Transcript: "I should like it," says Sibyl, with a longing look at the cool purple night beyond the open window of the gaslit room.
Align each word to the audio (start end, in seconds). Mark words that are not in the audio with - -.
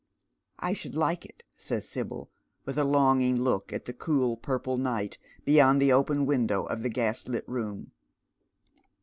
"I 0.59 0.73
should 0.73 0.95
like 0.95 1.25
it," 1.27 1.43
says 1.55 1.87
Sibyl, 1.87 2.31
with 2.65 2.79
a 2.79 2.83
longing 2.83 3.35
look 3.39 3.71
at 3.71 3.85
the 3.85 3.93
cool 3.93 4.35
purple 4.35 4.75
night 4.75 5.19
beyond 5.45 5.79
the 5.79 5.93
open 5.93 6.25
window 6.25 6.63
of 6.63 6.81
the 6.81 6.89
gaslit 6.89 7.47
room. 7.47 7.91